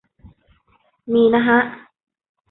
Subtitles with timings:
[1.13, 1.59] มีนะฮะ